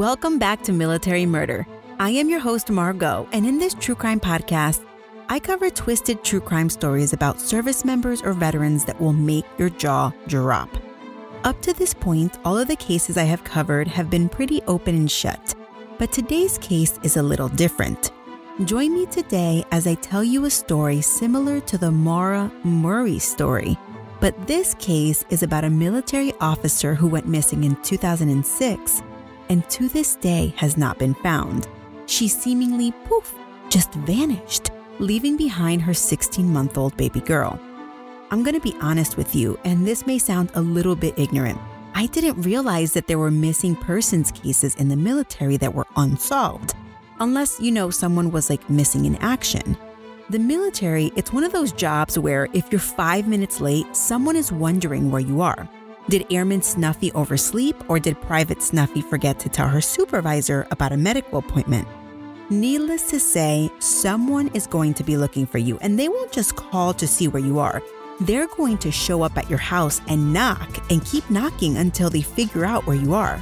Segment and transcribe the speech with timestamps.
[0.00, 1.66] Welcome back to Military Murder.
[1.98, 4.82] I am your host, Margot, and in this true crime podcast,
[5.28, 9.68] I cover twisted true crime stories about service members or veterans that will make your
[9.68, 10.70] jaw drop.
[11.44, 14.94] Up to this point, all of the cases I have covered have been pretty open
[14.94, 15.54] and shut,
[15.98, 18.10] but today's case is a little different.
[18.64, 23.76] Join me today as I tell you a story similar to the Maura Murray story,
[24.18, 29.02] but this case is about a military officer who went missing in 2006
[29.50, 31.68] and to this day has not been found.
[32.06, 33.34] She seemingly, poof,
[33.68, 37.60] just vanished, leaving behind her 16 month old baby girl.
[38.30, 41.58] I'm gonna be honest with you, and this may sound a little bit ignorant.
[41.94, 46.74] I didn't realize that there were missing persons cases in the military that were unsolved,
[47.18, 49.76] unless you know someone was like missing in action.
[50.30, 54.52] The military, it's one of those jobs where if you're five minutes late, someone is
[54.52, 55.68] wondering where you are.
[56.08, 60.96] Did Airman Snuffy oversleep, or did Private Snuffy forget to tell her supervisor about a
[60.96, 61.86] medical appointment?
[62.48, 66.56] Needless to say, someone is going to be looking for you, and they won't just
[66.56, 67.80] call to see where you are.
[68.20, 72.22] They're going to show up at your house and knock and keep knocking until they
[72.22, 73.40] figure out where you are.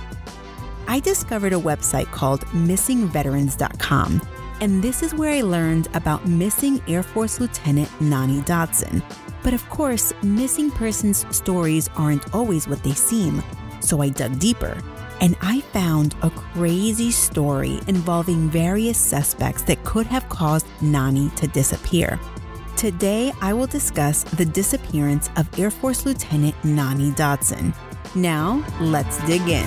[0.89, 4.21] I discovered a website called missingveterans.com,
[4.61, 9.03] and this is where I learned about missing Air Force Lieutenant Nani Dotson.
[9.49, 13.43] But of course, missing persons' stories aren't always what they seem,
[13.81, 14.77] so I dug deeper.
[15.23, 21.47] And I found a crazy story involving various suspects that could have caused Nani to
[21.47, 22.21] disappear.
[22.77, 27.75] Today, I will discuss the disappearance of Air Force Lieutenant Nani Dotson.
[28.15, 29.67] Now, let's dig in.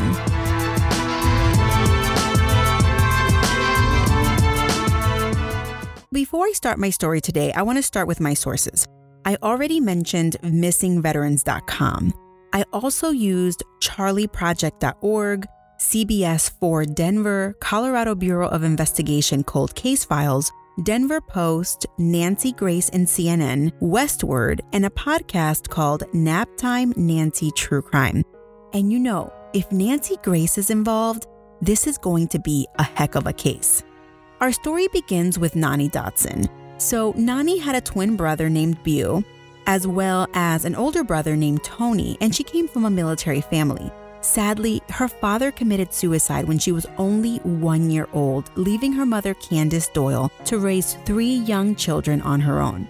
[6.12, 8.86] Before I start my story today, I want to start with my sources.
[9.26, 12.14] I already mentioned missingveterans.com.
[12.54, 15.48] I also used charleyproject.org,
[15.80, 20.52] CBS 4 Denver, Colorado Bureau of Investigation Cold Case Files,
[20.84, 28.24] Denver Post, Nancy Grace and CNN, Westword, and a podcast called Naptime Nancy True Crime.
[28.74, 31.28] And you know, if Nancy Grace is involved,
[31.62, 33.84] this is going to be a heck of a case.
[34.40, 36.50] Our story begins with Nani Dotson.
[36.82, 39.24] So, Nani had a twin brother named Bu,
[39.68, 43.92] as well as an older brother named Tony, and she came from a military family.
[44.22, 49.36] Sadly, her father committed suicide when she was only one year old, leaving her mother,
[49.36, 52.88] Candace Doyle, to raise three young children on her own.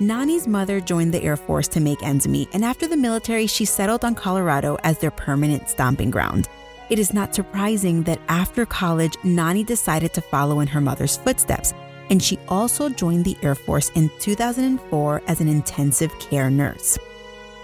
[0.00, 3.66] Nani's mother joined the Air Force to make ends meet, and after the military, she
[3.66, 6.48] settled on Colorado as their permanent stomping ground.
[6.88, 11.74] It is not surprising that after college, Nani decided to follow in her mother's footsteps,
[12.10, 16.98] and she also joined the Air Force in 2004 as an intensive care nurse.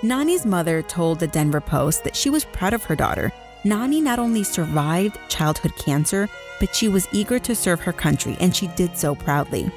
[0.03, 3.33] Nani's mother told the Denver Post that she was proud of her daughter.
[3.65, 6.29] Nani not only survived childhood cancer,
[6.59, 9.71] but she was eager to serve her country, and she did so proudly.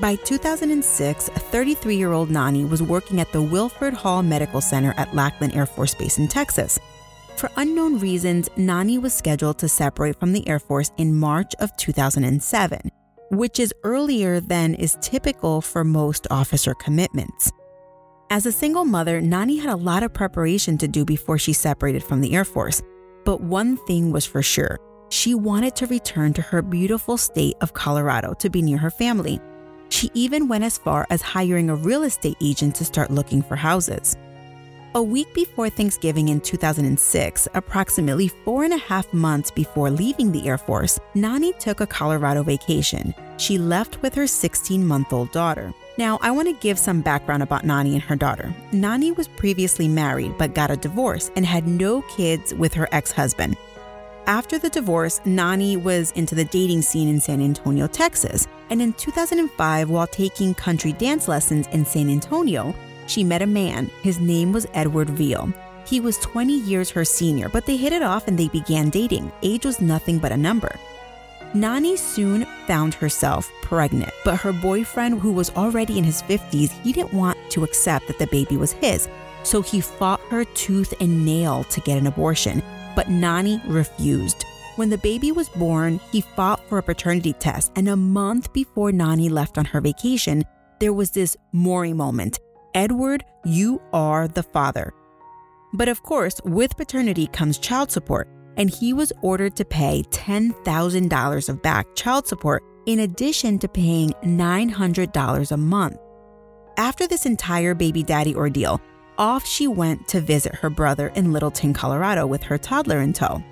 [0.00, 5.14] By 2006, 33 year old Nani was working at the Wilford Hall Medical Center at
[5.14, 6.78] Lackland Air Force Base in Texas.
[7.36, 11.76] For unknown reasons, Nani was scheduled to separate from the Air Force in March of
[11.76, 12.90] 2007,
[13.30, 17.52] which is earlier than is typical for most officer commitments.
[18.30, 22.04] As a single mother, Nani had a lot of preparation to do before she separated
[22.04, 22.82] from the Air Force.
[23.24, 24.78] But one thing was for sure
[25.10, 29.40] she wanted to return to her beautiful state of Colorado to be near her family.
[29.88, 33.56] She even went as far as hiring a real estate agent to start looking for
[33.56, 34.16] houses.
[34.94, 40.48] A week before Thanksgiving in 2006, approximately four and a half months before leaving the
[40.48, 43.14] Air Force, Nani took a Colorado vacation.
[43.36, 45.74] She left with her 16 month old daughter.
[45.98, 48.54] Now, I want to give some background about Nani and her daughter.
[48.72, 53.12] Nani was previously married but got a divorce and had no kids with her ex
[53.12, 53.58] husband.
[54.26, 58.46] After the divorce, Nani was into the dating scene in San Antonio, Texas.
[58.70, 62.74] And in 2005, while taking country dance lessons in San Antonio,
[63.08, 63.90] she met a man.
[64.02, 65.52] His name was Edward Veal.
[65.86, 69.32] He was 20 years her senior, but they hit it off and they began dating.
[69.42, 70.78] Age was nothing but a number.
[71.54, 76.92] Nani soon found herself pregnant, but her boyfriend, who was already in his 50s, he
[76.92, 79.08] didn't want to accept that the baby was his.
[79.44, 82.62] So he fought her tooth and nail to get an abortion,
[82.94, 84.44] but Nani refused.
[84.76, 88.92] When the baby was born, he fought for a paternity test, and a month before
[88.92, 90.44] Nani left on her vacation,
[90.80, 92.38] there was this Maury moment.
[92.74, 94.92] Edward, you are the father.
[95.72, 101.48] But of course, with paternity comes child support, and he was ordered to pay $10,000
[101.48, 105.96] of back child support in addition to paying $900 a month.
[106.76, 108.80] After this entire baby daddy ordeal,
[109.16, 113.42] off she went to visit her brother in Littleton, Colorado with her toddler in tow.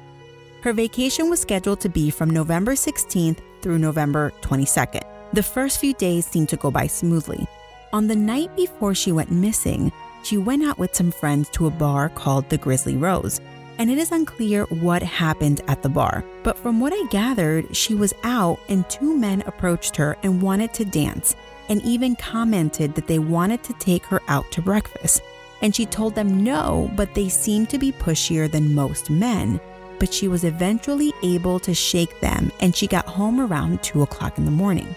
[0.62, 5.02] Her vacation was scheduled to be from November 16th through November 22nd.
[5.32, 7.46] The first few days seemed to go by smoothly.
[7.92, 9.92] On the night before she went missing,
[10.22, 13.40] she went out with some friends to a bar called the Grizzly Rose.
[13.78, 17.94] And it is unclear what happened at the bar, but from what I gathered, she
[17.94, 21.36] was out and two men approached her and wanted to dance,
[21.68, 25.20] and even commented that they wanted to take her out to breakfast.
[25.62, 29.60] And she told them no, but they seemed to be pushier than most men
[29.98, 34.38] but she was eventually able to shake them and she got home around 2 o'clock
[34.38, 34.94] in the morning.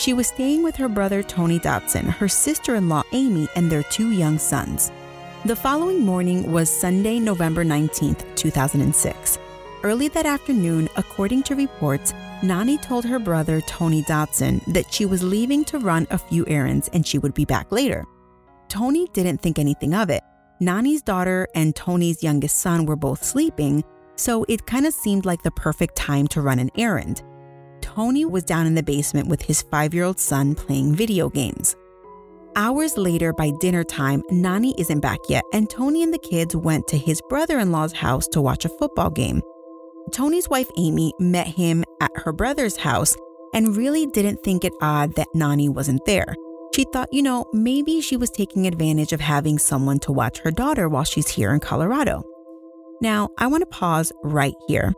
[0.00, 3.82] She was staying with her brother Tony Dotson, her sister in law Amy, and their
[3.82, 4.90] two young sons.
[5.44, 9.38] The following morning was Sunday, November 19, 2006.
[9.82, 15.22] Early that afternoon, according to reports, Nani told her brother Tony Dotson that she was
[15.22, 18.06] leaving to run a few errands and she would be back later.
[18.70, 20.22] Tony didn't think anything of it.
[20.60, 23.84] Nani's daughter and Tony's youngest son were both sleeping,
[24.16, 27.22] so it kind of seemed like the perfect time to run an errand.
[28.00, 31.76] Tony was down in the basement with his five year old son playing video games.
[32.56, 36.88] Hours later, by dinner time, Nani isn't back yet, and Tony and the kids went
[36.88, 39.42] to his brother in law's house to watch a football game.
[40.12, 43.14] Tony's wife Amy met him at her brother's house
[43.52, 46.34] and really didn't think it odd that Nani wasn't there.
[46.74, 50.50] She thought, you know, maybe she was taking advantage of having someone to watch her
[50.50, 52.24] daughter while she's here in Colorado.
[53.02, 54.94] Now, I want to pause right here.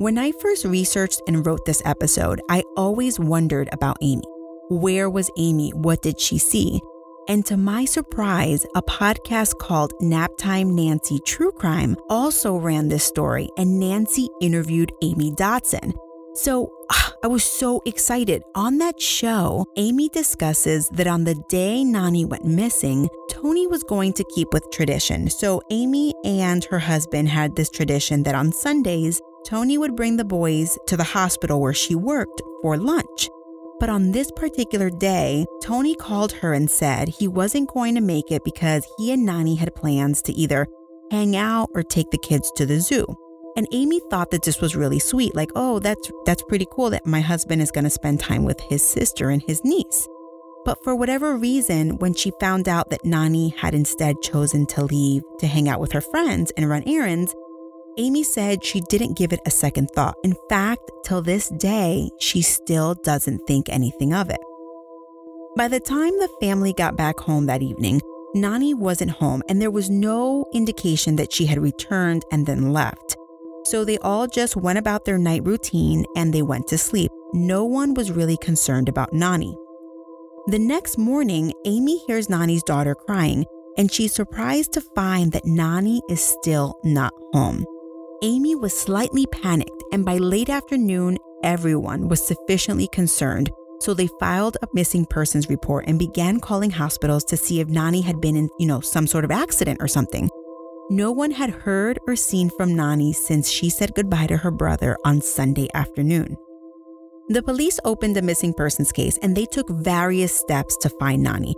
[0.00, 4.22] When I first researched and wrote this episode, I always wondered about Amy.
[4.70, 5.72] Where was Amy?
[5.72, 6.80] What did she see?
[7.28, 13.50] And to my surprise, a podcast called Naptime Nancy True Crime also ran this story,
[13.58, 15.92] and Nancy interviewed Amy Dotson.
[16.32, 18.42] So ah, I was so excited.
[18.54, 24.14] On that show, Amy discusses that on the day Nani went missing, Tony was going
[24.14, 25.28] to keep with tradition.
[25.28, 30.24] So Amy and her husband had this tradition that on Sundays, Tony would bring the
[30.24, 33.28] boys to the hospital where she worked for lunch.
[33.78, 38.30] But on this particular day, Tony called her and said he wasn't going to make
[38.30, 40.66] it because he and Nani had plans to either
[41.10, 43.06] hang out or take the kids to the zoo.
[43.56, 47.06] And Amy thought that this was really sweet, like, oh, that's that's pretty cool that
[47.06, 50.06] my husband is going to spend time with his sister and his niece.
[50.64, 55.22] But for whatever reason, when she found out that Nani had instead chosen to leave
[55.38, 57.34] to hang out with her friends and run errands,
[58.00, 60.14] Amy said she didn't give it a second thought.
[60.24, 64.40] In fact, till this day, she still doesn't think anything of it.
[65.54, 68.00] By the time the family got back home that evening,
[68.34, 73.18] Nani wasn't home and there was no indication that she had returned and then left.
[73.66, 77.12] So they all just went about their night routine and they went to sleep.
[77.34, 79.54] No one was really concerned about Nani.
[80.46, 83.44] The next morning, Amy hears Nani's daughter crying,
[83.76, 87.66] and she's surprised to find that Nani is still not home.
[88.22, 94.58] Amy was slightly panicked, and by late afternoon, everyone was sufficiently concerned, so they filed
[94.60, 98.50] a missing persons report and began calling hospitals to see if Nani had been in,
[98.58, 100.28] you know, some sort of accident or something.
[100.90, 104.98] No one had heard or seen from Nani since she said goodbye to her brother
[105.02, 106.36] on Sunday afternoon.
[107.30, 111.54] The police opened a missing persons case and they took various steps to find Nani.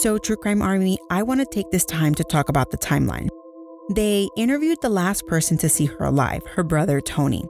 [0.00, 3.28] So, True Crime Army, I want to take this time to talk about the timeline.
[3.90, 7.44] They interviewed the last person to see her alive, her brother Tony.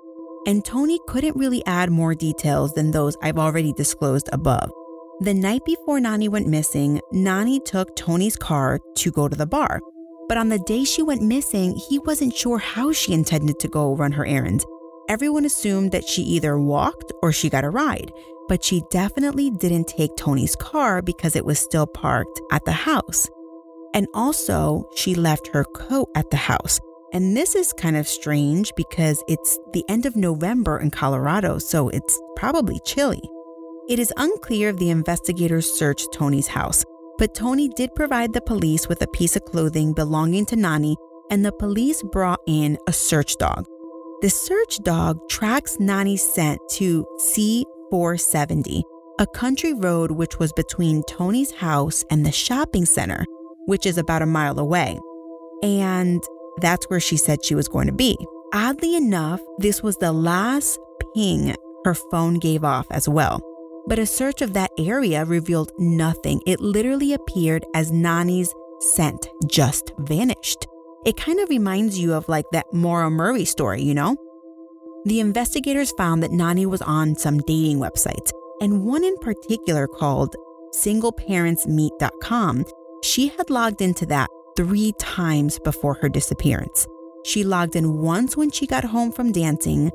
[0.46, 4.72] And Tony couldn't really add more details than those I've already disclosed above.
[5.20, 9.80] The night before Nani went missing, Nani took Tony's car to go to the bar.
[10.28, 13.94] But on the day she went missing, he wasn't sure how she intended to go
[13.94, 14.64] run her errands.
[15.08, 18.10] Everyone assumed that she either walked or she got a ride,
[18.48, 23.28] but she definitely didn't take Tony's car because it was still parked at the house.
[23.94, 26.80] And also, she left her coat at the house.
[27.12, 31.90] And this is kind of strange because it's the end of November in Colorado, so
[31.90, 33.20] it's probably chilly.
[33.88, 36.84] It is unclear if the investigators searched Tony's house,
[37.18, 40.96] but Tony did provide the police with a piece of clothing belonging to Nani,
[41.30, 43.66] and the police brought in a search dog.
[44.22, 48.82] The search dog tracks Nani's scent to C470,
[49.18, 53.26] a country road which was between Tony's house and the shopping center,
[53.66, 54.98] which is about a mile away.
[55.62, 56.22] And
[56.58, 58.16] that's where she said she was going to be.
[58.54, 60.78] oddly enough, this was the last
[61.14, 61.54] ping
[61.84, 63.40] her phone gave off as well.
[63.86, 66.40] But a search of that area revealed nothing.
[66.46, 70.66] It literally appeared as Nani's scent just vanished.
[71.04, 74.16] It kind of reminds you of like that Maura Murray story, you know?
[75.04, 80.36] The investigators found that Nani was on some dating websites, and one in particular called
[80.74, 82.64] singleparentsmeet.com.
[83.02, 86.86] She had logged into that three times before her disappearance.
[87.24, 89.90] She logged in once when she got home from dancing,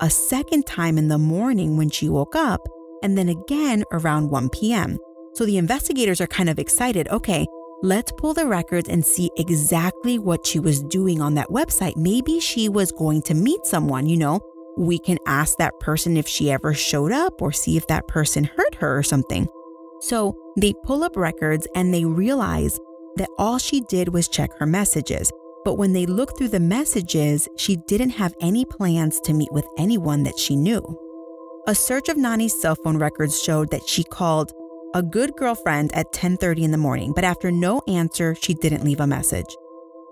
[0.00, 2.66] a second time in the morning when she woke up,
[3.02, 4.98] and then again around 1 p.m.
[5.34, 7.08] So the investigators are kind of excited.
[7.08, 7.46] Okay,
[7.82, 11.96] let's pull the records and see exactly what she was doing on that website.
[11.96, 14.40] Maybe she was going to meet someone, you know?
[14.76, 18.44] We can ask that person if she ever showed up or see if that person
[18.44, 19.48] hurt her or something.
[20.00, 22.78] So they pull up records and they realize
[23.16, 25.30] that all she did was check her messages.
[25.64, 29.66] But when they looked through the messages, she didn't have any plans to meet with
[29.78, 30.82] anyone that she knew.
[31.66, 34.52] A search of Nani's cell phone records showed that she called
[34.94, 39.00] a good girlfriend at 10:30 in the morning, but after no answer, she didn't leave
[39.00, 39.54] a message.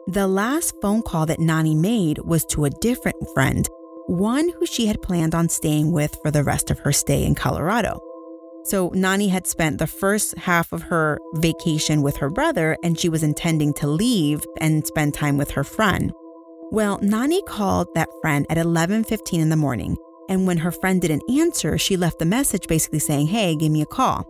[0.06, 3.68] The last phone call that Nani made was to a different friend,
[4.06, 7.34] one who she had planned on staying with for the rest of her stay in
[7.34, 8.00] Colorado.
[8.68, 13.08] So Nani had spent the first half of her vacation with her brother and she
[13.08, 16.12] was intending to leave and spend time with her friend.
[16.70, 19.96] Well, Nani called that friend at 11:15 in the morning,
[20.28, 23.80] and when her friend didn't answer, she left a message basically saying, "Hey, give me
[23.80, 24.26] a call."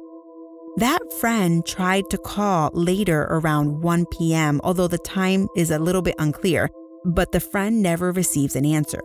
[0.76, 6.02] That friend tried to call later around 1 p.m., although the time is a little
[6.02, 6.70] bit unclear,
[7.04, 9.00] but the friend never receives an answer.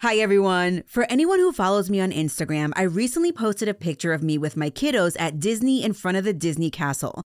[0.00, 0.84] Hi, everyone.
[0.86, 4.56] For anyone who follows me on Instagram, I recently posted a picture of me with
[4.56, 7.20] my kiddos at Disney in front of the Disney castle.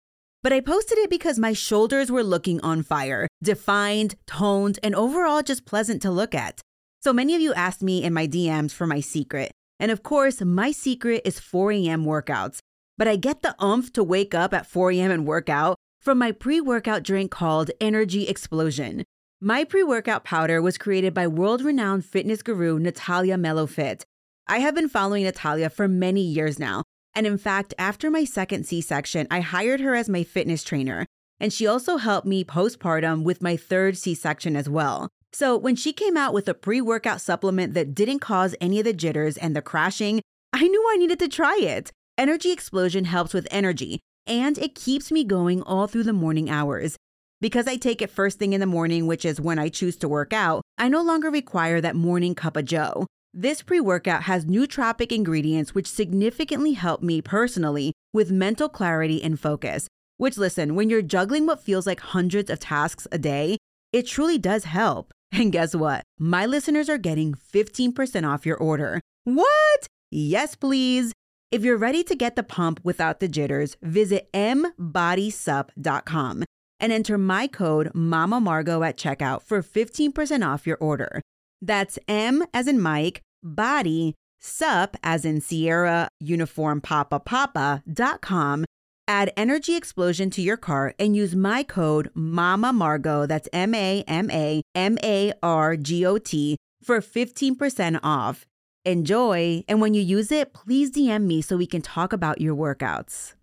[0.44, 5.42] But I posted it because my shoulders were looking on fire, defined, toned, and overall
[5.42, 6.62] just pleasant to look at.
[7.02, 9.52] So many of you asked me in my DMs for my secret.
[9.80, 12.06] And of course, my secret is 4 a.m.
[12.06, 12.60] workouts.
[13.00, 15.10] But I get the umph to wake up at 4 a.m.
[15.10, 19.06] and work out from my pre workout drink called Energy Explosion.
[19.42, 24.04] My pre workout powder was created by world renowned fitness guru Natalia Melofit.
[24.50, 26.84] I have been following Natalia for many years now.
[27.16, 31.06] And in fact, after my second C section, I hired her as my fitness trainer.
[31.40, 35.08] And she also helped me postpartum with my third C section as well.
[35.32, 38.84] So when she came out with a pre workout supplement that didn't cause any of
[38.84, 40.20] the jitters and the crashing,
[40.52, 41.94] I knew I needed to try it.
[42.18, 46.98] Energy Explosion helps with energy, and it keeps me going all through the morning hours.
[47.42, 50.10] Because I take it first thing in the morning, which is when I choose to
[50.10, 53.08] work out, I no longer require that morning cup of joe.
[53.34, 59.40] This pre workout has nootropic ingredients which significantly help me personally with mental clarity and
[59.40, 59.88] focus.
[60.18, 63.58] Which, listen, when you're juggling what feels like hundreds of tasks a day,
[63.94, 65.14] it truly does help.
[65.32, 66.04] And guess what?
[66.18, 69.00] My listeners are getting 15% off your order.
[69.26, 69.86] What?
[70.10, 71.14] Yes, please.
[71.52, 76.44] If you're ready to get the pump without the jitters, visit mbodysup.com
[76.80, 81.22] and enter my code Mama Margot at checkout for 15% off your order.
[81.62, 88.66] That's M as in Mike, body, sup as in Sierra, uniform papa papa dot com.
[89.08, 94.04] Add Energy Explosion to your cart and use my code Mama Margot, that's M A
[94.08, 98.46] M A M A R G O T, for 15% off.
[98.86, 102.56] Enjoy, and when you use it, please DM me so we can talk about your
[102.56, 103.34] workouts.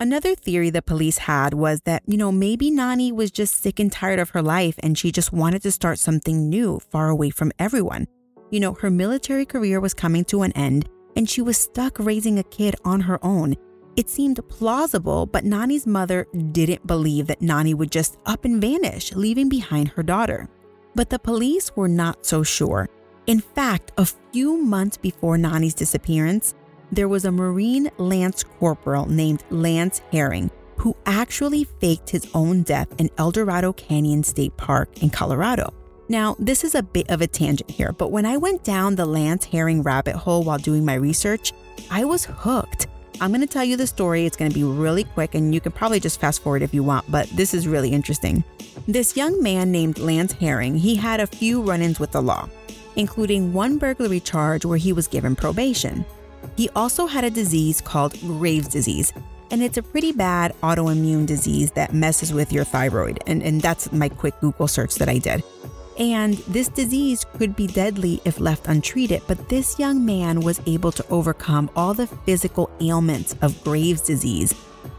[0.00, 3.92] Another theory the police had was that, you know, maybe Nani was just sick and
[3.92, 7.52] tired of her life and she just wanted to start something new, far away from
[7.60, 8.08] everyone.
[8.50, 12.40] You know, her military career was coming to an end and she was stuck raising
[12.40, 13.54] a kid on her own.
[13.96, 19.12] It seemed plausible, but Nani's mother didn't believe that Nani would just up and vanish,
[19.12, 20.48] leaving behind her daughter.
[20.96, 22.88] But the police were not so sure.
[23.28, 26.54] In fact, a few months before Nani's disappearance,
[26.94, 32.88] there was a Marine Lance Corporal named Lance Hering who actually faked his own death
[32.98, 35.72] in El Dorado Canyon State Park in Colorado.
[36.08, 39.06] Now, this is a bit of a tangent here, but when I went down the
[39.06, 41.52] Lance Hering rabbit hole while doing my research,
[41.90, 42.88] I was hooked.
[43.20, 44.26] I'm going to tell you the story.
[44.26, 46.82] It's going to be really quick, and you can probably just fast forward if you
[46.82, 48.44] want, but this is really interesting.
[48.86, 52.48] This young man named Lance Hering, he had a few run ins with the law,
[52.96, 56.04] including one burglary charge where he was given probation.
[56.56, 59.12] He also had a disease called Graves' disease,
[59.50, 63.22] and it's a pretty bad autoimmune disease that messes with your thyroid.
[63.26, 65.42] And, and that's my quick Google search that I did.
[65.98, 70.90] And this disease could be deadly if left untreated, but this young man was able
[70.90, 74.52] to overcome all the physical ailments of Graves' disease,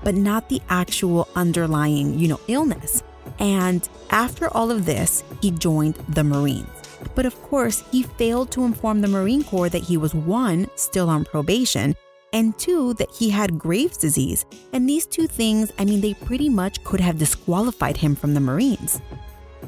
[0.03, 3.03] but not the actual underlying, you know, illness.
[3.39, 6.69] And after all of this, he joined the Marines.
[7.13, 11.09] But of course, he failed to inform the Marine Corps that he was one, still
[11.09, 11.95] on probation,
[12.33, 14.45] and two, that he had Graves' disease.
[14.73, 18.39] And these two things, I mean, they pretty much could have disqualified him from the
[18.39, 18.99] Marines.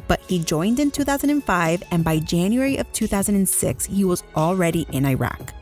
[0.08, 5.54] But he joined in 2005, and by January of 2006, he was already in Iraq.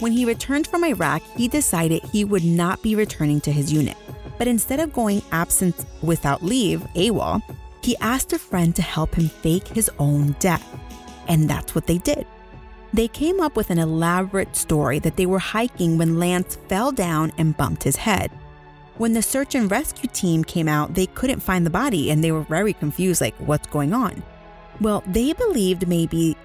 [0.00, 3.96] When he returned from Iraq, he decided he would not be returning to his unit.
[4.38, 7.42] But instead of going absent without leave, AWOL,
[7.82, 10.77] he asked a friend to help him fake his own death.
[11.28, 12.26] And that's what they did.
[12.92, 17.32] They came up with an elaborate story that they were hiking when Lance fell down
[17.36, 18.30] and bumped his head.
[18.96, 22.32] When the search and rescue team came out, they couldn't find the body and they
[22.32, 24.22] were very confused like, what's going on?
[24.80, 26.36] Well, they believed maybe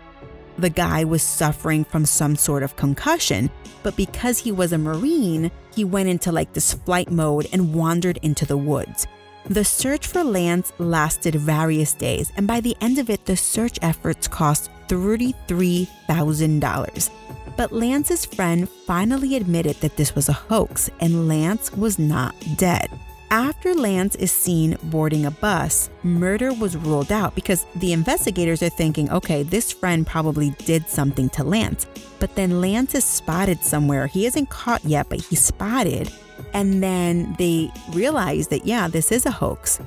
[0.58, 3.50] the guy was suffering from some sort of concussion,
[3.82, 8.20] but because he was a Marine, he went into like this flight mode and wandered
[8.22, 9.08] into the woods.
[9.50, 13.78] The search for Lance lasted various days, and by the end of it, the search
[13.82, 17.10] efforts cost $33,000.
[17.58, 22.90] But Lance's friend finally admitted that this was a hoax and Lance was not dead.
[23.30, 28.70] After Lance is seen boarding a bus, murder was ruled out because the investigators are
[28.70, 31.86] thinking, okay, this friend probably did something to Lance.
[32.20, 34.08] But then Lance is spotted somewhere.
[34.08, 36.10] He isn't caught yet, but he's spotted.
[36.54, 39.80] And then they realize that, yeah, this is a hoax.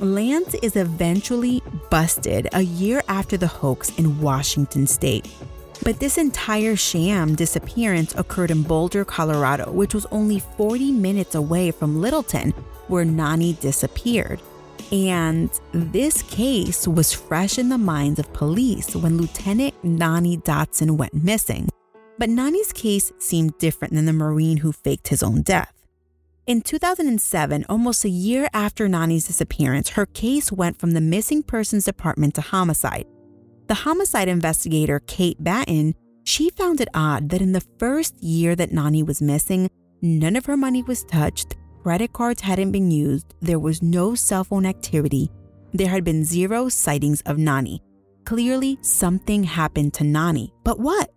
[0.00, 5.28] Lance is eventually busted a year after the hoax in Washington state.
[5.82, 11.70] But this entire sham disappearance occurred in Boulder, Colorado, which was only 40 minutes away
[11.70, 12.50] from Littleton,
[12.88, 14.40] where Nani disappeared.
[14.90, 21.14] And this case was fresh in the minds of police when Lieutenant Nani Dotson went
[21.14, 21.68] missing.
[22.18, 25.72] But Nani's case seemed different than the Marine who faked his own death.
[26.48, 31.84] In 2007, almost a year after Nani's disappearance, her case went from the missing persons
[31.84, 33.04] department to homicide.
[33.66, 38.72] The homicide investigator, Kate Batten, she found it odd that in the first year that
[38.72, 39.68] Nani was missing,
[40.00, 44.42] none of her money was touched, credit cards hadn't been used, there was no cell
[44.42, 45.30] phone activity,
[45.74, 47.82] there had been zero sightings of Nani.
[48.24, 50.54] Clearly, something happened to Nani.
[50.64, 51.12] But what?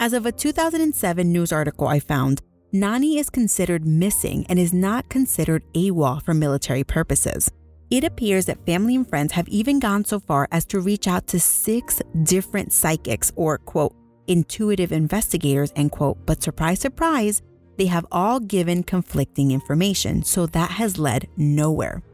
[0.00, 2.40] As of a 2007 news article I found,
[2.72, 7.50] Nani is considered missing and is not considered AWOL for military purposes.
[7.90, 11.26] It appears that family and friends have even gone so far as to reach out
[11.28, 13.92] to six different psychics or, quote,
[14.28, 16.24] intuitive investigators, end quote.
[16.26, 17.42] But surprise, surprise,
[17.76, 22.04] they have all given conflicting information, so that has led nowhere.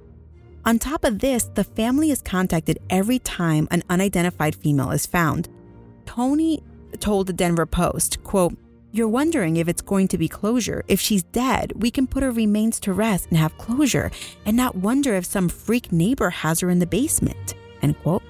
[0.65, 5.51] On top of this, the family is contacted every time an unidentified female is found.
[6.07, 6.63] Tony
[6.99, 8.57] told the Denver Post, quote,
[8.97, 10.85] you're wondering if it's going to be closure.
[10.89, 14.11] If she's dead, we can put her remains to rest and have closure
[14.45, 17.55] and not wonder if some freak neighbor has her in the basement.
[17.83, 18.23] End quote.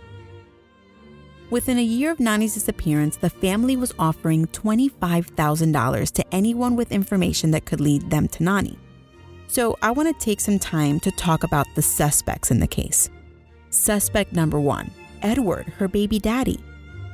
[1.49, 7.53] Within a year of Nani's disappearance, the family was offering $25,000 to anyone with information
[7.53, 8.77] that could lead them to Nani.
[9.47, 13.11] So I want to take some time to talk about the suspects in the case.
[13.71, 14.91] Suspect number one
[15.23, 16.59] Edward, her baby daddy.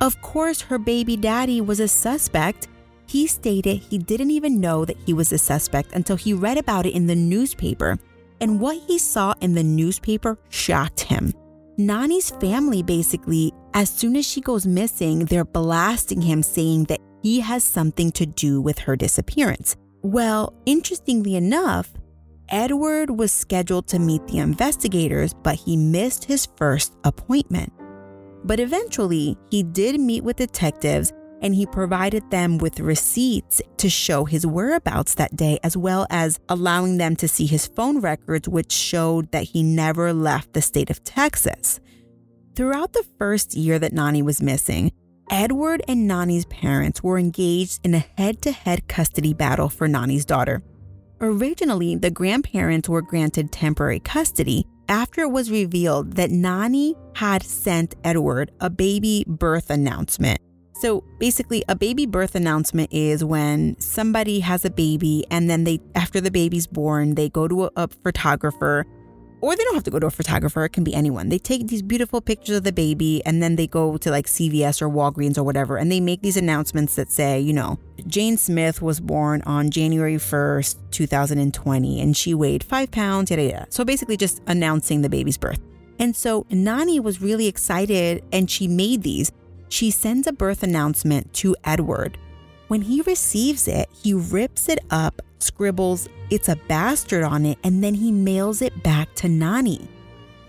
[0.01, 2.67] Of course, her baby daddy was a suspect
[3.07, 6.85] he stated he didn't even know that he was a suspect until he read about
[6.85, 7.97] it in the newspaper,
[8.41, 11.33] and what he saw in the newspaper shocked him.
[11.77, 17.39] Nani's family basically, as soon as she goes missing, they're blasting him saying that he
[17.39, 19.75] has something to do with her disappearance.
[20.01, 21.91] Well, interestingly enough,
[22.49, 27.71] Edward was scheduled to meet the investigators, but he missed his first appointment.
[28.43, 34.23] But eventually, he did meet with detectives and he provided them with receipts to show
[34.23, 38.71] his whereabouts that day, as well as allowing them to see his phone records, which
[38.71, 41.81] showed that he never left the state of Texas.
[42.55, 44.91] Throughout the first year that Nani was missing,
[45.29, 50.25] Edward and Nani's parents were engaged in a head to head custody battle for Nani's
[50.25, 50.63] daughter.
[51.19, 57.95] Originally, the grandparents were granted temporary custody after it was revealed that Nani had sent
[58.03, 60.39] Edward a baby birth announcement
[60.73, 65.79] so basically, a baby birth announcement is when somebody has a baby and then they,
[65.95, 68.85] after the baby's born, they go to a, a photographer
[69.43, 71.27] or they don't have to go to a photographer, it can be anyone.
[71.27, 74.81] They take these beautiful pictures of the baby and then they go to like CVS
[74.81, 78.81] or Walgreens or whatever and they make these announcements that say, you know, Jane Smith
[78.81, 83.67] was born on January 1st, 2020, and she weighed five pounds, yada yada.
[83.69, 85.59] So basically just announcing the baby's birth.
[85.99, 89.29] And so Nani was really excited and she made these
[89.73, 92.15] she sends a birth announcement to Edward.
[92.67, 97.83] When he receives it, he rips it up, scribbles, it's a bastard on it, and
[97.83, 99.87] then he mails it back to Nani.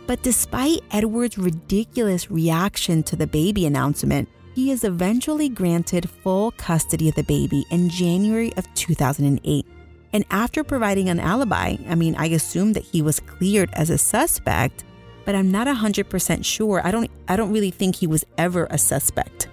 [0.06, 7.08] But despite Edward's ridiculous reaction to the baby announcement, he is eventually granted full custody
[7.08, 9.66] of the baby in January of 2008.
[10.12, 13.96] And after providing an alibi, I mean, I assume that he was cleared as a
[13.96, 14.84] suspect,
[15.24, 16.80] but I'm not 100% sure.
[16.84, 19.48] I don't I don't really think he was ever a suspect.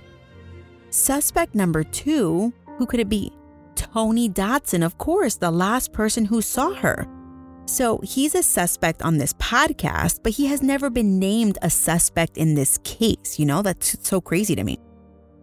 [0.90, 3.32] Suspect number 2, who could it be?
[3.76, 7.08] Tony Dotson, of course, the last person who saw her.
[7.66, 12.38] So he's a suspect on this podcast, but he has never been named a suspect
[12.38, 13.40] in this case.
[13.40, 14.78] You know, that's so crazy to me.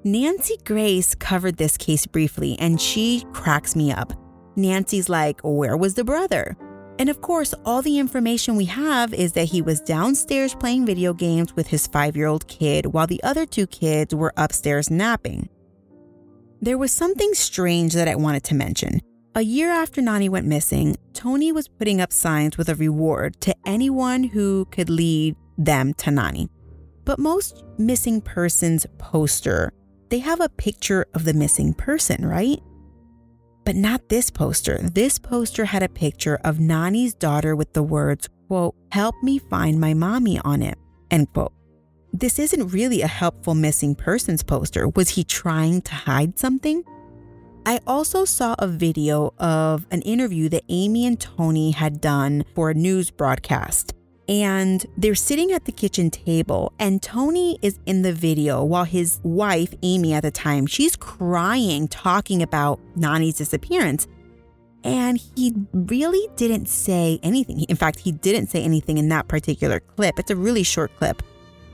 [0.04, 4.12] Nancy Grace covered this case briefly, and she cracks me up.
[4.56, 6.56] Nancy's like, Where was the brother?
[6.98, 11.14] And of course, all the information we have is that he was downstairs playing video
[11.14, 15.48] games with his five year old kid while the other two kids were upstairs napping.
[16.60, 19.00] There was something strange that I wanted to mention.
[19.36, 23.54] A year after Nani went missing, Tony was putting up signs with a reward to
[23.64, 26.48] anyone who could lead them to Nani.
[27.04, 29.72] But most missing persons poster,
[30.08, 32.60] they have a picture of the missing person, right?
[33.68, 34.78] But not this poster.
[34.82, 39.78] This poster had a picture of Nani's daughter with the words, quote, help me find
[39.78, 40.78] my mommy on it,
[41.10, 41.52] end quote.
[42.10, 44.88] This isn't really a helpful missing persons poster.
[44.88, 46.82] Was he trying to hide something?
[47.66, 52.70] I also saw a video of an interview that Amy and Tony had done for
[52.70, 53.92] a news broadcast.
[54.28, 59.20] And they're sitting at the kitchen table, and Tony is in the video while his
[59.22, 64.06] wife, Amy, at the time, she's crying, talking about Nani's disappearance.
[64.84, 67.62] And he really didn't say anything.
[67.62, 70.18] In fact, he didn't say anything in that particular clip.
[70.18, 71.22] It's a really short clip.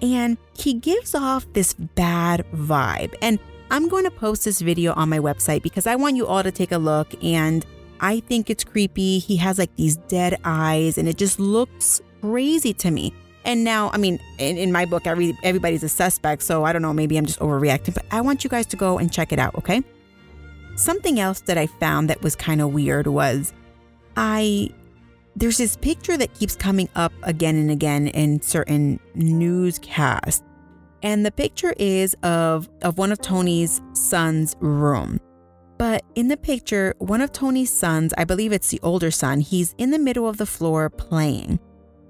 [0.01, 3.15] And he gives off this bad vibe.
[3.21, 3.39] And
[3.71, 6.53] I'm going to post this video on my website because I want you all to
[6.53, 7.67] take a look and
[8.01, 9.19] I think it's creepy.
[9.19, 13.15] He has like these dead eyes and it just looks crazy to me.
[13.45, 16.81] And now, I mean, in, in my book, every, everybody's a suspect, so I don't
[16.81, 19.39] know, maybe I'm just overreacting, but I want you guys to go and check it
[19.39, 19.83] out, okay?
[20.77, 23.53] Something else that I found that was kind of weird was
[24.17, 24.71] I
[25.37, 30.43] there's this picture that keeps coming up again and again in certain newscasts
[31.05, 35.21] and the picture is of, of one of Tony's son's room.
[35.77, 39.75] But in the picture, one of Tony's sons, I believe it's the older son, he's
[39.77, 41.59] in the middle of the floor playing.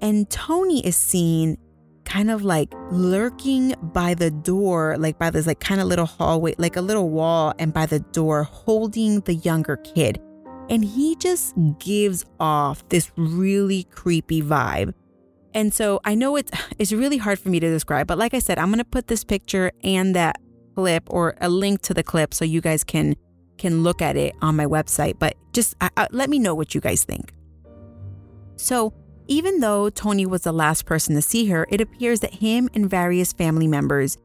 [0.01, 1.57] And Tony is seen
[2.05, 6.55] kind of like lurking by the door, like by this like kind of little hallway,
[6.57, 10.21] like a little wall, and by the door holding the younger kid.
[10.69, 14.93] And he just gives off this really creepy vibe.
[15.53, 18.39] And so I know it's it's really hard for me to describe, but like I
[18.39, 20.37] said, I'm going to put this picture and that
[20.75, 23.15] clip or a link to the clip so you guys can
[23.57, 26.81] can look at it on my website, but just uh, let me know what you
[26.81, 27.31] guys think.
[28.57, 28.93] So,
[29.27, 32.89] even though Tony was the last person to see her, it appears that him and
[32.89, 34.17] various family members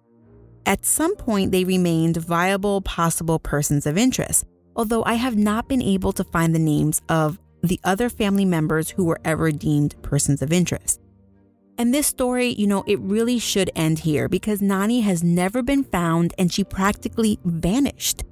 [0.67, 4.45] at some point they remained viable possible persons of interest.
[4.77, 8.91] Although I have not been able to find the names of the other family members
[8.91, 11.01] who were ever deemed persons of interest.
[11.77, 15.83] And this story, you know, it really should end here because Nani has never been
[15.85, 18.23] found and she practically vanished.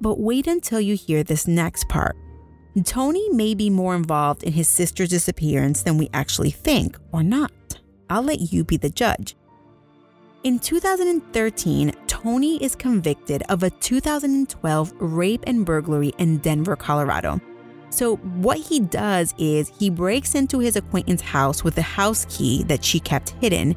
[0.00, 2.16] But wait until you hear this next part.
[2.82, 7.52] Tony may be more involved in his sister's disappearance than we actually think, or not.
[8.10, 9.36] I'll let you be the judge.
[10.42, 17.40] In 2013, Tony is convicted of a 2012 rape and burglary in Denver, Colorado.
[17.90, 22.64] So, what he does is he breaks into his acquaintance's house with the house key
[22.64, 23.76] that she kept hidden.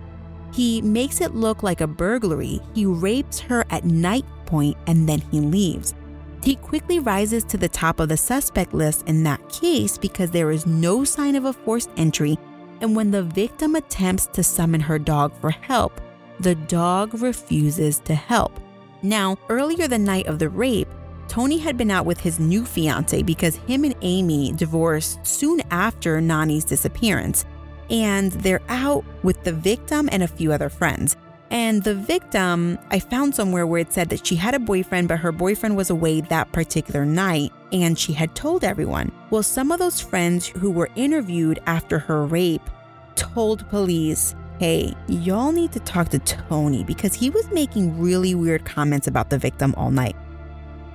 [0.51, 2.59] He makes it look like a burglary.
[2.73, 5.93] He rapes her at night point and then he leaves.
[6.43, 10.51] He quickly rises to the top of the suspect list in that case because there
[10.51, 12.37] is no sign of a forced entry.
[12.81, 15.99] And when the victim attempts to summon her dog for help,
[16.39, 18.59] the dog refuses to help.
[19.01, 20.87] Now, earlier the night of the rape,
[21.27, 26.21] Tony had been out with his new fiance because him and Amy divorced soon after
[26.21, 27.45] Nani's disappearance.
[27.89, 31.17] And they're out with the victim and a few other friends.
[31.49, 35.19] And the victim, I found somewhere where it said that she had a boyfriend, but
[35.19, 39.11] her boyfriend was away that particular night and she had told everyone.
[39.29, 42.69] Well, some of those friends who were interviewed after her rape
[43.15, 48.65] told police, hey, y'all need to talk to Tony because he was making really weird
[48.65, 50.15] comments about the victim all night.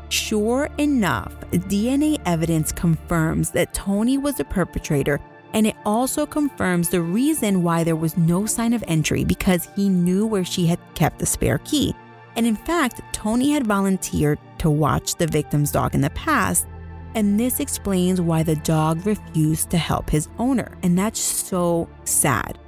[0.08, 5.18] Sure enough, DNA evidence confirms that Tony was the perpetrator,
[5.54, 9.88] and it also confirms the reason why there was no sign of entry because he
[9.88, 11.94] knew where she had kept the spare key.
[12.36, 16.66] And in fact, Tony had volunteered to watch the victim's dog in the past,
[17.14, 22.58] and this explains why the dog refused to help his owner, and that's so sad.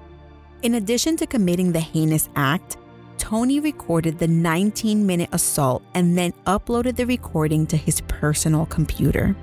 [0.62, 2.77] In addition to committing the heinous act,
[3.16, 9.35] Tony recorded the 19 minute assault and then uploaded the recording to his personal computer.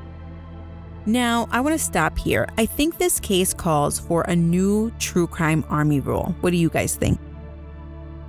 [1.05, 2.47] Now, I want to stop here.
[2.57, 6.35] I think this case calls for a new true crime army rule.
[6.41, 7.19] What do you guys think?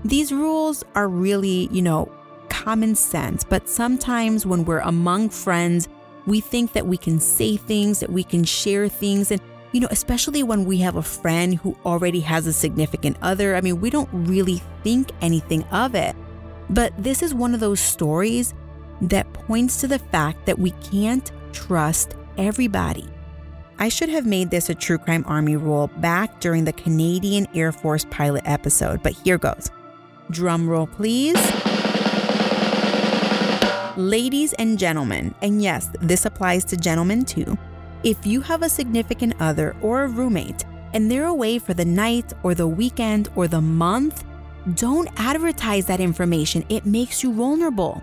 [0.04, 2.11] These rules are really, you know,
[2.48, 5.88] common sense, but sometimes when we're among friends,
[6.26, 9.40] we think that we can say things, that we can share things, and
[9.72, 13.56] you know, especially when we have a friend who already has a significant other.
[13.56, 16.14] I mean, we don't really think anything of it.
[16.68, 18.54] But this is one of those stories
[19.00, 23.09] that points to the fact that we can't trust everybody.
[23.79, 27.73] I should have made this a True Crime Army rule back during the Canadian Air
[27.73, 29.71] Force pilot episode, but here goes.
[30.31, 31.37] Drum roll, please.
[33.97, 37.59] Ladies and gentlemen, and yes, this applies to gentlemen too.
[38.05, 42.33] If you have a significant other or a roommate and they're away for the night
[42.42, 44.25] or the weekend or the month,
[44.75, 46.64] don't advertise that information.
[46.68, 48.03] It makes you vulnerable.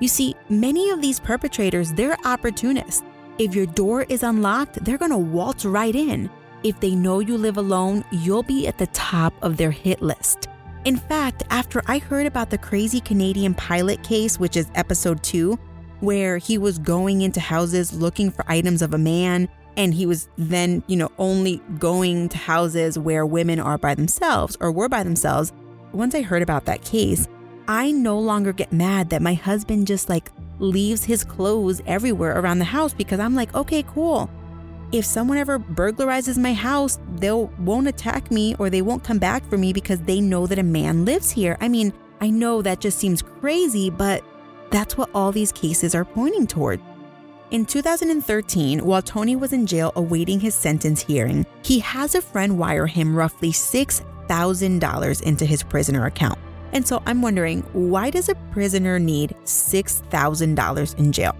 [0.00, 3.02] You see, many of these perpetrators, they're opportunists.
[3.36, 6.30] If your door is unlocked, they're gonna waltz right in.
[6.62, 10.46] If they know you live alone, you'll be at the top of their hit list.
[10.84, 15.58] In fact, after I heard about the crazy Canadian pilot case, which is episode two,
[15.98, 20.28] where he was going into houses looking for items of a man and he was
[20.38, 25.02] then, you know, only going to houses where women are by themselves or were by
[25.02, 25.52] themselves.
[25.92, 27.26] Once I heard about that case,
[27.66, 32.58] I no longer get mad that my husband just like leaves his clothes everywhere around
[32.58, 34.30] the house because I'm like, okay, cool.
[34.92, 39.44] If someone ever burglarizes my house, they won't attack me or they won't come back
[39.48, 41.56] for me because they know that a man lives here.
[41.60, 44.24] I mean, I know that just seems crazy, but
[44.70, 46.80] that's what all these cases are pointing toward.
[47.50, 52.58] In 2013, while Tony was in jail awaiting his sentence hearing, he has a friend
[52.58, 56.38] wire him roughly $6,000 into his prisoner account.
[56.74, 61.36] And so I'm wondering, why does a prisoner need $6,000 in jail?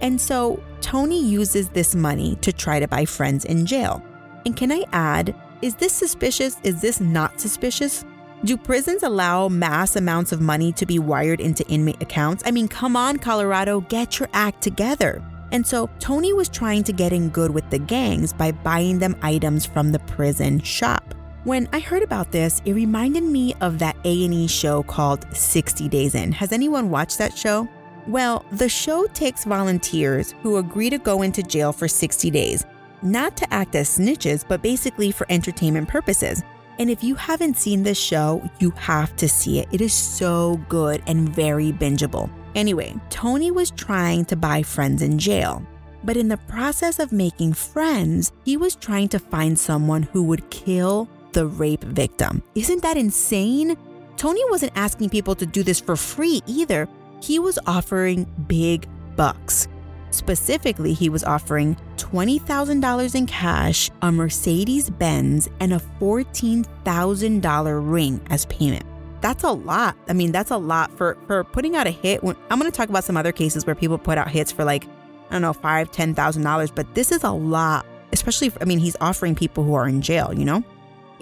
[0.00, 4.02] And so Tony uses this money to try to buy friends in jail.
[4.44, 6.56] And can I add, is this suspicious?
[6.64, 8.04] Is this not suspicious?
[8.44, 12.42] Do prisons allow mass amounts of money to be wired into inmate accounts?
[12.44, 15.22] I mean, come on, Colorado, get your act together.
[15.52, 19.16] And so Tony was trying to get in good with the gangs by buying them
[19.22, 21.14] items from the prison shop.
[21.44, 26.14] When I heard about this, it reminded me of that A&E show called 60 Days
[26.14, 26.30] In.
[26.30, 27.68] Has anyone watched that show?
[28.06, 32.64] Well, the show takes volunteers who agree to go into jail for 60 days,
[33.02, 36.44] not to act as snitches, but basically for entertainment purposes.
[36.78, 39.68] And if you haven't seen this show, you have to see it.
[39.72, 42.30] It is so good and very bingeable.
[42.54, 45.66] Anyway, Tony was trying to buy friends in jail.
[46.04, 50.48] But in the process of making friends, he was trying to find someone who would
[50.50, 52.42] kill the rape victim.
[52.54, 53.76] Isn't that insane?
[54.16, 56.88] Tony wasn't asking people to do this for free either.
[57.20, 59.68] He was offering big bucks.
[60.10, 68.44] Specifically, he was offering $20,000 in cash, a Mercedes Benz, and a $14,000 ring as
[68.46, 68.84] payment.
[69.22, 69.96] That's a lot.
[70.08, 72.22] I mean, that's a lot for, for putting out a hit.
[72.22, 74.64] When, I'm going to talk about some other cases where people put out hits for
[74.64, 74.84] like,
[75.30, 77.86] I don't know, five, ten thousand dollars, but this is a lot.
[78.12, 80.62] Especially, for, I mean, he's offering people who are in jail, you know?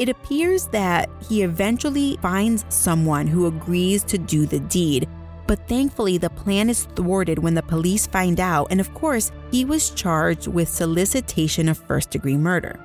[0.01, 5.07] It appears that he eventually finds someone who agrees to do the deed,
[5.47, 9.67] but thankfully, the plan is thwarted when the police find out, and of course, he
[9.67, 12.81] was charged with solicitation of first degree murder.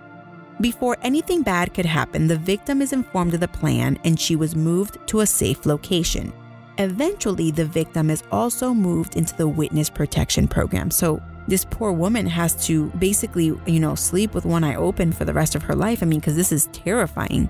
[0.60, 4.54] Before anything bad could happen, the victim is informed of the plan and she was
[4.54, 6.34] moved to a safe location.
[6.80, 10.92] Eventually, the victim is also moved into the witness protection program.
[10.92, 15.26] So, this poor woman has to basically, you know, sleep with one eye open for
[15.26, 16.02] the rest of her life.
[16.02, 17.50] I mean, because this is terrifying.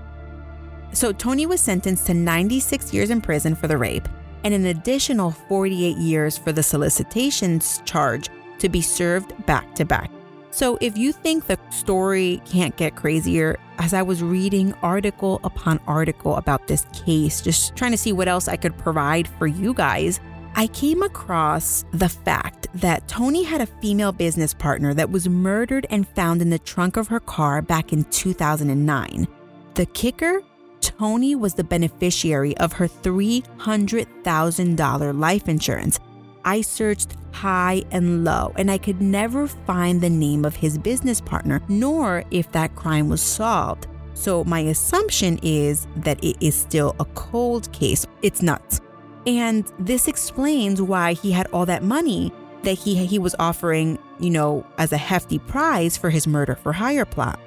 [0.92, 4.08] So, Tony was sentenced to 96 years in prison for the rape
[4.44, 8.28] and an additional 48 years for the solicitations charge
[8.58, 10.10] to be served back to back.
[10.50, 15.80] So, if you think the story can't get crazier, as I was reading article upon
[15.86, 19.74] article about this case, just trying to see what else I could provide for you
[19.74, 20.18] guys,
[20.58, 25.86] I came across the fact that Tony had a female business partner that was murdered
[25.90, 29.28] and found in the trunk of her car back in 2009.
[29.74, 30.40] The kicker
[30.80, 36.00] Tony was the beneficiary of her $300,000 life insurance.
[36.42, 41.20] I searched high and low, and I could never find the name of his business
[41.20, 43.88] partner, nor if that crime was solved.
[44.14, 48.06] So, my assumption is that it is still a cold case.
[48.22, 48.80] It's nuts.
[49.26, 54.30] And this explains why he had all that money that he, he was offering, you
[54.30, 57.40] know, as a hefty prize for his murder for hire plot.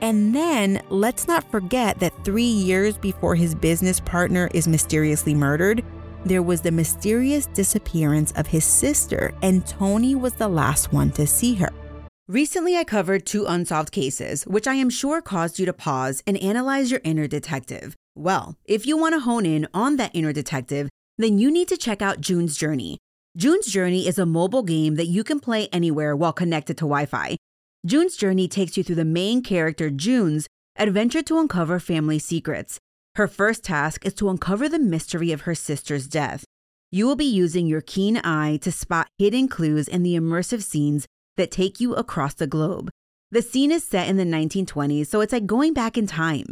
[0.00, 5.84] And then let's not forget that three years before his business partner is mysteriously murdered,
[6.24, 11.26] there was the mysterious disappearance of his sister, and Tony was the last one to
[11.26, 11.70] see her.
[12.28, 16.36] Recently, I covered two unsolved cases, which I am sure caused you to pause and
[16.38, 17.96] analyze your inner detective.
[18.14, 21.76] Well, if you want to hone in on that inner detective, then you need to
[21.76, 22.98] check out June's Journey.
[23.36, 27.06] June's Journey is a mobile game that you can play anywhere while connected to Wi
[27.06, 27.36] Fi.
[27.84, 30.46] June's journey takes you through the main character, June's,
[30.76, 32.78] adventure to uncover family secrets.
[33.16, 36.44] Her first task is to uncover the mystery of her sister's death.
[36.92, 41.06] You will be using your keen eye to spot hidden clues in the immersive scenes
[41.36, 42.88] that take you across the globe.
[43.32, 46.46] The scene is set in the 1920s, so it's like going back in time.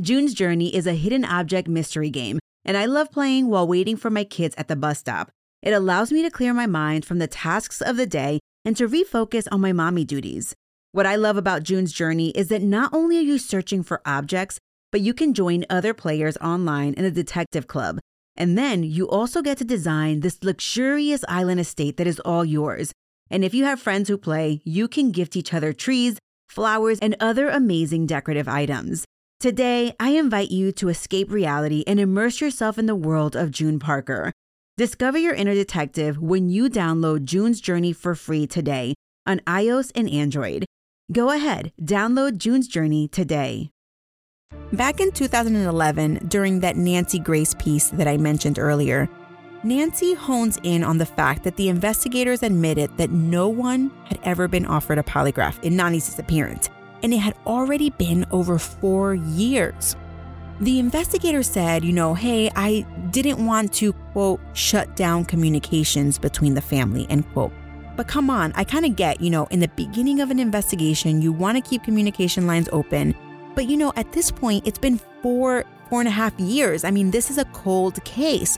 [0.00, 4.10] June's Journey is a hidden object mystery game, and I love playing while waiting for
[4.10, 5.30] my kids at the bus stop.
[5.62, 8.88] It allows me to clear my mind from the tasks of the day and to
[8.88, 10.54] refocus on my mommy duties.
[10.92, 14.58] What I love about June's journey is that not only are you searching for objects,
[14.90, 17.98] but you can join other players online in a detective club.
[18.36, 22.92] And then you also get to design this luxurious island estate that is all yours.
[23.30, 27.16] And if you have friends who play, you can gift each other trees, flowers, and
[27.20, 29.04] other amazing decorative items.
[29.42, 33.80] Today, I invite you to escape reality and immerse yourself in the world of June
[33.80, 34.30] Parker.
[34.76, 38.94] Discover your inner detective when you download June's Journey for free today
[39.26, 40.64] on iOS and Android.
[41.10, 43.72] Go ahead, download June's Journey today.
[44.72, 49.08] Back in 2011, during that Nancy Grace piece that I mentioned earlier,
[49.64, 54.46] Nancy hones in on the fact that the investigators admitted that no one had ever
[54.46, 56.70] been offered a polygraph in Nani's disappearance,
[57.02, 59.96] and it had already been over four years.
[60.60, 66.54] The investigator said, you know, hey, I didn't want to, quote, shut down communications between
[66.54, 67.52] the family, end quote.
[67.96, 71.20] But come on, I kind of get, you know, in the beginning of an investigation,
[71.20, 73.14] you want to keep communication lines open.
[73.54, 76.84] But, you know, at this point, it's been four, four and a half years.
[76.84, 78.56] I mean, this is a cold case.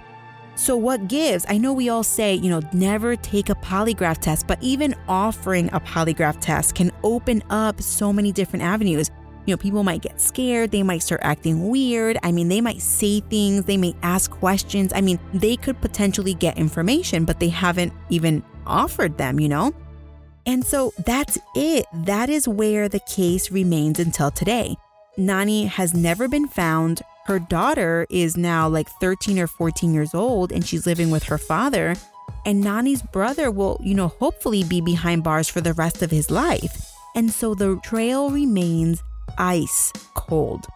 [0.57, 1.45] So, what gives?
[1.49, 5.69] I know we all say, you know, never take a polygraph test, but even offering
[5.73, 9.11] a polygraph test can open up so many different avenues.
[9.47, 12.19] You know, people might get scared, they might start acting weird.
[12.23, 14.93] I mean, they might say things, they may ask questions.
[14.95, 19.73] I mean, they could potentially get information, but they haven't even offered them, you know?
[20.47, 21.85] And so that's it.
[21.93, 24.77] That is where the case remains until today.
[25.17, 27.03] Nani has never been found.
[27.27, 31.39] Her daughter is now like 13 or 14 years old and she's living with her
[31.39, 31.97] father.
[32.45, 36.31] And Nani's brother will, you know, hopefully be behind bars for the rest of his
[36.31, 36.85] life.
[37.15, 39.03] And so the trail remains
[39.39, 40.67] ice cold.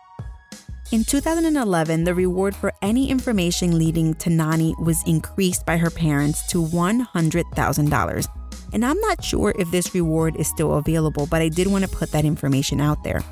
[0.91, 6.47] In 2011, the reward for any information leading to Nani was increased by her parents
[6.47, 8.29] to $100,000.
[8.73, 11.91] And I'm not sure if this reward is still available, but I did want to
[11.95, 13.23] put that information out there.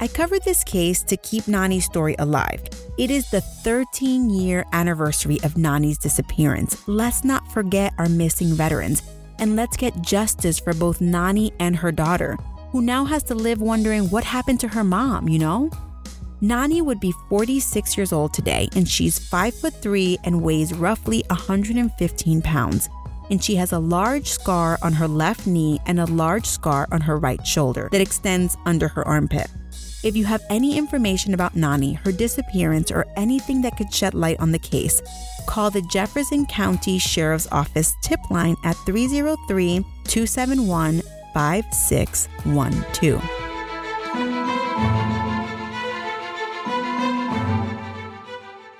[0.00, 2.62] I covered this case to keep Nani's story alive.
[2.98, 6.86] It is the 13 year anniversary of Nani's disappearance.
[6.86, 9.02] Let's not forget our missing veterans,
[9.40, 12.38] and let's get justice for both Nani and her daughter,
[12.70, 15.68] who now has to live wondering what happened to her mom, you know?
[16.40, 21.24] Nani would be 46 years old today, and she's 5 foot 3 and weighs roughly
[21.30, 22.88] 115 pounds.
[23.30, 27.00] And she has a large scar on her left knee and a large scar on
[27.00, 29.50] her right shoulder that extends under her armpit.
[30.04, 34.38] If you have any information about Nani, her disappearance, or anything that could shed light
[34.38, 35.02] on the case,
[35.48, 41.02] call the Jefferson County Sheriff's Office tip line at 303 271
[41.34, 43.47] 5612.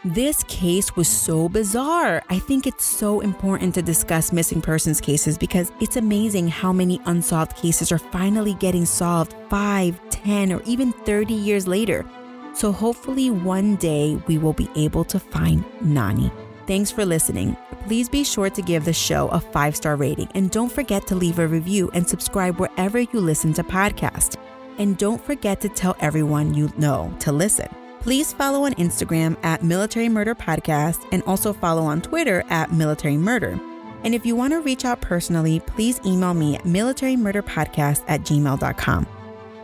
[0.05, 2.23] This case was so bizarre.
[2.29, 7.01] I think it's so important to discuss missing persons cases because it's amazing how many
[7.07, 12.09] unsolved cases are finally getting solved 5, 10, or even 30 years later.
[12.55, 16.31] So hopefully one day we will be able to find Nani.
[16.69, 17.57] Thanks for listening.
[17.89, 21.17] Please be sure to give the show a five star rating and don't forget to
[21.17, 24.37] leave a review and subscribe wherever you listen to podcasts.
[24.79, 27.69] And don't forget to tell everyone you know to listen.
[28.01, 33.17] Please follow on Instagram at Military Murder Podcast and also follow on Twitter at Military
[33.17, 33.61] Murder.
[34.05, 39.07] And if you want to reach out personally, please email me at militarymurderpodcast at gmail.com.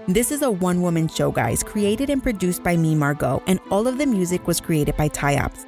[0.09, 3.87] This is a one woman show, guys, created and produced by me, Margot, and all
[3.87, 5.67] of the music was created by Tyops.